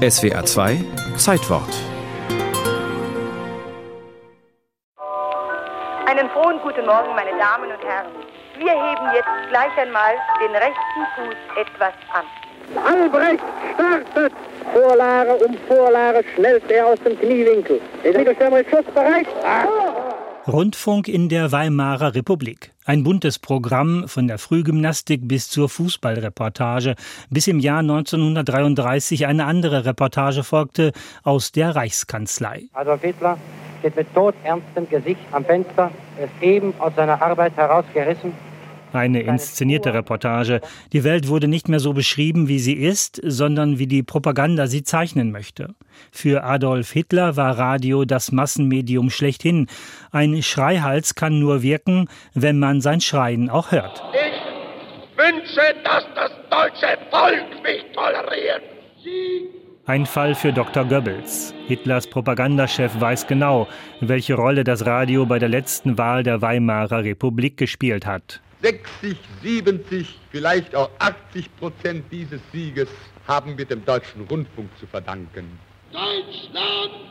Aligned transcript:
SWA 0.00 0.42
2 0.42 0.78
Zeitwort. 1.18 1.68
Einen 6.06 6.30
frohen 6.30 6.58
guten 6.62 6.86
Morgen, 6.86 7.14
meine 7.14 7.36
Damen 7.38 7.70
und 7.70 7.84
Herren. 7.84 8.06
Wir 8.56 8.70
heben 8.70 9.14
jetzt 9.14 9.28
gleich 9.50 9.76
einmal 9.76 10.14
den 10.40 10.52
rechten 10.56 11.06
Fuß 11.16 11.36
etwas 11.60 11.92
an. 12.14 12.24
Albrecht 12.82 13.44
startet! 13.74 14.32
Vorlage 14.72 15.34
um 15.44 15.58
Vorlage 15.68 16.24
schnellt 16.34 16.70
er 16.70 16.86
aus 16.86 17.00
dem 17.00 17.18
Kniewinkel. 17.18 17.78
Der 18.02 18.16
Mittelstürmer 18.16 18.60
ist 18.60 18.70
schussbereit. 18.70 19.26
Ah. 19.44 19.89
Rundfunk 20.48 21.06
in 21.06 21.28
der 21.28 21.52
Weimarer 21.52 22.14
Republik. 22.14 22.72
Ein 22.86 23.04
buntes 23.04 23.38
Programm 23.38 24.08
von 24.08 24.26
der 24.26 24.38
Frühgymnastik 24.38 25.28
bis 25.28 25.50
zur 25.50 25.68
Fußballreportage, 25.68 26.94
bis 27.28 27.46
im 27.46 27.58
Jahr 27.58 27.80
1933 27.80 29.26
eine 29.26 29.44
andere 29.44 29.84
Reportage 29.84 30.42
folgte 30.42 30.92
aus 31.24 31.52
der 31.52 31.76
Reichskanzlei. 31.76 32.64
Adolf 32.72 33.02
Hitler 33.02 33.36
steht 33.80 33.96
mit 33.96 34.14
todernstem 34.14 34.88
Gesicht 34.88 35.20
am 35.32 35.44
Fenster, 35.44 35.90
ist 36.18 36.42
eben 36.42 36.72
aus 36.78 36.94
seiner 36.96 37.20
Arbeit 37.20 37.54
herausgerissen 37.56 38.32
eine 38.92 39.22
inszenierte 39.22 39.94
Reportage. 39.94 40.60
Die 40.92 41.04
Welt 41.04 41.28
wurde 41.28 41.48
nicht 41.48 41.68
mehr 41.68 41.80
so 41.80 41.92
beschrieben, 41.92 42.48
wie 42.48 42.58
sie 42.58 42.74
ist, 42.74 43.20
sondern 43.24 43.78
wie 43.78 43.86
die 43.86 44.02
Propaganda 44.02 44.66
sie 44.66 44.82
zeichnen 44.82 45.32
möchte. 45.32 45.74
Für 46.10 46.44
Adolf 46.44 46.90
Hitler 46.92 47.36
war 47.36 47.58
Radio 47.58 48.04
das 48.04 48.32
Massenmedium 48.32 49.10
schlechthin. 49.10 49.66
Ein 50.10 50.42
Schreihals 50.42 51.14
kann 51.14 51.38
nur 51.38 51.62
wirken, 51.62 52.08
wenn 52.34 52.58
man 52.58 52.80
sein 52.80 53.00
Schreien 53.00 53.50
auch 53.50 53.72
hört. 53.72 54.02
Ich 54.12 55.18
wünsche, 55.18 55.74
dass 55.84 56.04
das 56.14 56.30
deutsche 56.50 56.98
Volk 57.10 57.62
mich 57.62 57.84
toleriert. 57.94 58.62
Sie 59.02 59.60
ein 59.90 60.06
Fall 60.06 60.36
für 60.36 60.52
Dr. 60.52 60.84
Goebbels. 60.84 61.52
Hitlers 61.66 62.06
Propagandachef 62.06 63.00
weiß 63.00 63.26
genau, 63.26 63.66
welche 64.00 64.34
Rolle 64.34 64.62
das 64.62 64.86
Radio 64.86 65.26
bei 65.26 65.40
der 65.40 65.48
letzten 65.48 65.98
Wahl 65.98 66.22
der 66.22 66.40
Weimarer 66.40 67.02
Republik 67.02 67.56
gespielt 67.56 68.06
hat. 68.06 68.40
60, 68.62 69.16
70, 69.42 70.18
vielleicht 70.30 70.74
auch 70.74 70.90
80 70.98 71.56
Prozent 71.56 72.04
dieses 72.10 72.40
Sieges 72.52 72.88
haben 73.26 73.56
wir 73.56 73.64
dem 73.64 73.84
deutschen 73.84 74.22
Rundfunk 74.22 74.68
zu 74.78 74.86
verdanken. 74.86 75.58
Deutschland! 75.92 77.10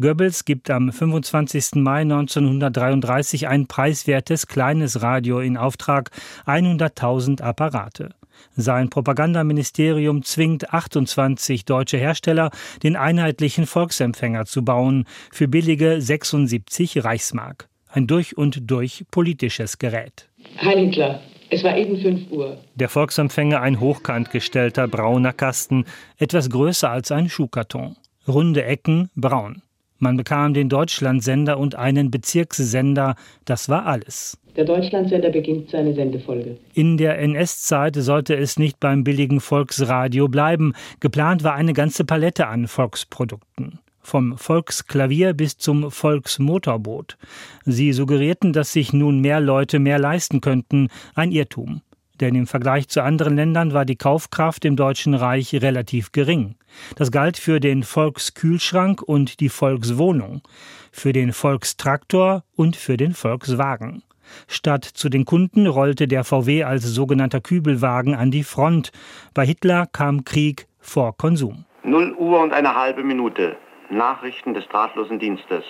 Goebbels 0.00 0.44
gibt 0.44 0.70
am 0.70 0.92
25. 0.92 1.74
Mai 1.76 2.02
1933 2.02 3.48
ein 3.48 3.66
preiswertes 3.66 4.46
kleines 4.46 5.02
Radio 5.02 5.40
in 5.40 5.56
Auftrag, 5.56 6.10
100.000 6.46 7.42
Apparate. 7.42 8.10
Sein 8.54 8.90
Propagandaministerium 8.90 10.22
zwingt 10.22 10.72
28 10.72 11.64
deutsche 11.64 11.96
Hersteller, 11.96 12.50
den 12.84 12.94
einheitlichen 12.94 13.66
Volksempfänger 13.66 14.44
zu 14.44 14.64
bauen, 14.64 15.04
für 15.32 15.48
billige 15.48 16.00
76 16.00 17.02
Reichsmark 17.02 17.68
ein 17.90 18.06
durch 18.06 18.36
und 18.36 18.70
durch 18.70 19.04
politisches 19.10 19.78
Gerät. 19.78 20.28
Heil 20.60 20.86
Hitler, 20.86 21.20
es 21.50 21.64
war 21.64 21.76
eben 21.76 21.98
5 21.98 22.30
Uhr. 22.30 22.58
Der 22.74 22.88
Volksempfänger 22.88 23.60
ein 23.60 23.80
hochkant 23.80 24.30
gestellter 24.30 24.86
brauner 24.86 25.32
Kasten, 25.32 25.84
etwas 26.18 26.50
größer 26.50 26.90
als 26.90 27.10
ein 27.10 27.28
Schuhkarton. 27.28 27.96
Runde 28.26 28.64
Ecken, 28.64 29.10
braun. 29.16 29.62
Man 29.98 30.16
bekam 30.16 30.54
den 30.54 30.68
Deutschlandsender 30.68 31.58
und 31.58 31.74
einen 31.74 32.10
Bezirkssender, 32.10 33.16
das 33.46 33.68
war 33.68 33.86
alles. 33.86 34.38
Der 34.54 34.64
Deutschlandsender 34.64 35.30
beginnt 35.30 35.70
seine 35.70 35.94
Sendefolge. 35.94 36.58
In 36.74 36.98
der 36.98 37.18
NS-Zeit 37.18 37.96
sollte 37.96 38.36
es 38.36 38.58
nicht 38.58 38.78
beim 38.78 39.02
billigen 39.02 39.40
Volksradio 39.40 40.28
bleiben. 40.28 40.74
Geplant 41.00 41.42
war 41.44 41.54
eine 41.54 41.72
ganze 41.72 42.04
Palette 42.04 42.46
an 42.46 42.68
Volksprodukten 42.68 43.80
vom 44.08 44.38
Volksklavier 44.38 45.34
bis 45.34 45.58
zum 45.58 45.90
Volksmotorboot. 45.90 47.16
Sie 47.64 47.92
suggerierten, 47.92 48.52
dass 48.52 48.72
sich 48.72 48.92
nun 48.92 49.20
mehr 49.20 49.40
Leute 49.40 49.78
mehr 49.78 49.98
leisten 49.98 50.40
könnten, 50.40 50.88
ein 51.14 51.30
Irrtum. 51.30 51.82
Denn 52.20 52.34
im 52.34 52.46
Vergleich 52.46 52.88
zu 52.88 53.02
anderen 53.02 53.36
Ländern 53.36 53.72
war 53.72 53.84
die 53.84 53.96
Kaufkraft 53.96 54.64
im 54.64 54.74
Deutschen 54.74 55.14
Reich 55.14 55.54
relativ 55.54 56.10
gering. 56.10 56.56
Das 56.96 57.12
galt 57.12 57.36
für 57.36 57.60
den 57.60 57.84
Volkskühlschrank 57.84 59.02
und 59.02 59.40
die 59.40 59.48
Volkswohnung, 59.48 60.42
für 60.90 61.12
den 61.12 61.32
Volkstraktor 61.32 62.42
und 62.56 62.74
für 62.74 62.96
den 62.96 63.14
Volkswagen. 63.14 64.02
Statt 64.46 64.84
zu 64.84 65.08
den 65.08 65.24
Kunden 65.24 65.66
rollte 65.66 66.08
der 66.08 66.24
VW 66.24 66.64
als 66.64 66.84
sogenannter 66.84 67.40
Kübelwagen 67.40 68.14
an 68.14 68.30
die 68.30 68.44
Front. 68.44 68.90
Bei 69.32 69.46
Hitler 69.46 69.86
kam 69.86 70.24
Krieg 70.24 70.66
vor 70.80 71.16
Konsum. 71.16 71.64
0 71.84 72.14
Uhr 72.18 72.42
und 72.42 72.52
eine 72.52 72.74
halbe 72.74 73.02
Minute. 73.04 73.56
Nachrichten 73.90 74.54
des 74.54 74.66
drahtlosen 74.68 75.18
Dienstes. 75.18 75.64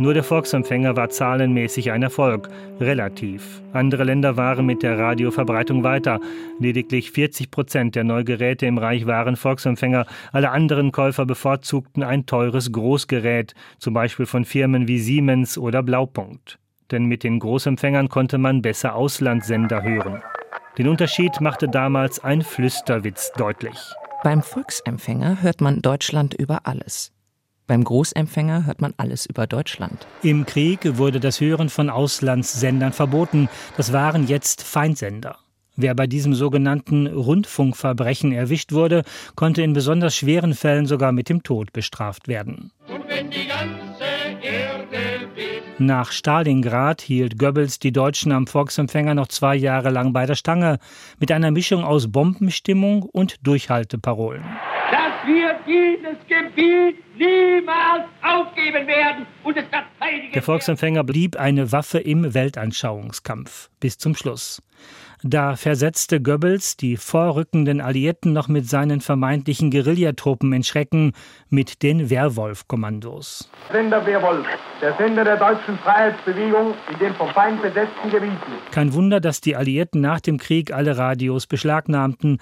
Nur 0.00 0.14
der 0.14 0.22
Volksempfänger 0.22 0.96
war 0.96 1.08
zahlenmäßig 1.08 1.90
ein 1.90 2.04
Erfolg, 2.04 2.48
relativ. 2.78 3.62
Andere 3.72 4.04
Länder 4.04 4.36
waren 4.36 4.64
mit 4.64 4.84
der 4.84 4.96
Radioverbreitung 4.96 5.82
weiter. 5.82 6.20
Lediglich 6.60 7.10
40 7.10 7.50
Prozent 7.50 7.96
der 7.96 8.04
Neugeräte 8.04 8.66
im 8.66 8.78
Reich 8.78 9.06
waren 9.06 9.34
Volksempfänger. 9.34 10.06
Alle 10.30 10.50
anderen 10.50 10.92
Käufer 10.92 11.26
bevorzugten 11.26 12.04
ein 12.04 12.26
teures 12.26 12.70
Großgerät, 12.70 13.54
zum 13.78 13.94
Beispiel 13.94 14.26
von 14.26 14.44
Firmen 14.44 14.86
wie 14.86 15.00
Siemens 15.00 15.58
oder 15.58 15.82
Blaupunkt. 15.82 16.60
Denn 16.92 17.06
mit 17.06 17.24
den 17.24 17.40
Großempfängern 17.40 18.08
konnte 18.08 18.38
man 18.38 18.62
besser 18.62 18.94
Auslandssender 18.94 19.82
hören. 19.82 20.22
Den 20.78 20.86
Unterschied 20.86 21.40
machte 21.40 21.68
damals 21.68 22.22
ein 22.22 22.42
Flüsterwitz 22.42 23.32
deutlich. 23.32 23.76
Beim 24.22 24.42
Volksempfänger 24.42 25.42
hört 25.42 25.60
man 25.60 25.82
Deutschland 25.82 26.34
über 26.34 26.60
alles. 26.64 27.12
Beim 27.68 27.84
Großempfänger 27.84 28.64
hört 28.64 28.80
man 28.80 28.94
alles 28.96 29.26
über 29.26 29.46
Deutschland. 29.46 30.06
Im 30.22 30.46
Krieg 30.46 30.96
wurde 30.96 31.20
das 31.20 31.38
Hören 31.38 31.68
von 31.68 31.90
Auslandssendern 31.90 32.94
verboten. 32.94 33.50
Das 33.76 33.92
waren 33.92 34.26
jetzt 34.26 34.62
Feindsender. 34.62 35.36
Wer 35.76 35.94
bei 35.94 36.06
diesem 36.06 36.34
sogenannten 36.34 37.06
Rundfunkverbrechen 37.06 38.32
erwischt 38.32 38.72
wurde, 38.72 39.04
konnte 39.36 39.62
in 39.62 39.74
besonders 39.74 40.16
schweren 40.16 40.54
Fällen 40.54 40.86
sogar 40.86 41.12
mit 41.12 41.28
dem 41.28 41.42
Tod 41.42 41.74
bestraft 41.74 42.26
werden. 42.26 42.72
Nach 45.78 46.10
Stalingrad 46.10 47.02
hielt 47.02 47.38
Goebbels 47.38 47.78
die 47.78 47.92
Deutschen 47.92 48.32
am 48.32 48.46
Volksempfänger 48.46 49.14
noch 49.14 49.28
zwei 49.28 49.54
Jahre 49.54 49.90
lang 49.90 50.14
bei 50.14 50.24
der 50.24 50.34
Stange, 50.34 50.78
mit 51.20 51.30
einer 51.30 51.50
Mischung 51.50 51.84
aus 51.84 52.10
Bombenstimmung 52.10 53.02
und 53.02 53.46
Durchhalteparolen 53.46 54.42
dass 54.90 55.26
wir 55.26 55.58
dieses 55.66 56.18
Gebiet 56.26 56.96
niemals 57.16 58.04
aufgeben 58.22 58.86
werden 58.86 59.26
und 59.44 59.56
es 59.56 59.64
verteidigen 59.64 60.32
Der 60.32 60.42
Volksempfänger 60.42 61.04
blieb 61.04 61.36
eine 61.36 61.72
Waffe 61.72 61.98
im 61.98 62.34
Weltanschauungskampf 62.34 63.70
bis 63.80 63.98
zum 63.98 64.14
Schluss. 64.14 64.62
Da 65.24 65.56
versetzte 65.56 66.22
Goebbels 66.22 66.76
die 66.76 66.96
vorrückenden 66.96 67.80
Alliierten 67.80 68.32
noch 68.32 68.46
mit 68.46 68.68
seinen 68.68 69.00
vermeintlichen 69.00 69.72
Guerillatruppen 69.72 70.52
in 70.52 70.62
Schrecken 70.62 71.12
mit 71.50 71.82
den 71.82 72.08
Werwolf-Kommandos. 72.08 73.50
Sender 73.72 74.06
Werwolf, 74.06 74.46
der 74.80 74.96
Sender 74.96 75.24
der 75.24 75.36
deutschen 75.36 75.76
Freiheitsbewegung 75.78 76.74
in 76.92 76.98
den 77.00 77.14
vom 77.14 77.30
Feind 77.30 77.60
besetzten 77.60 78.10
Gebieten. 78.10 78.36
Kein 78.70 78.94
Wunder, 78.94 79.18
dass 79.18 79.40
die 79.40 79.56
Alliierten 79.56 80.00
nach 80.00 80.20
dem 80.20 80.38
Krieg 80.38 80.72
alle 80.72 80.96
Radios 80.96 81.48
beschlagnahmten. 81.48 82.38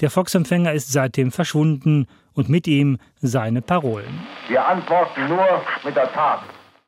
Der 0.00 0.10
Volksempfänger 0.10 0.72
ist 0.72 0.92
seitdem 0.92 1.30
verschwunden 1.30 2.06
und 2.32 2.48
mit 2.48 2.66
ihm 2.66 2.98
seine 3.20 3.60
Parolen. 3.60 4.20
Wir 4.48 4.66
antworten 4.66 5.28
nur 5.28 5.62
mit 5.84 5.94
der 5.94 6.10
Tat. 6.12 6.40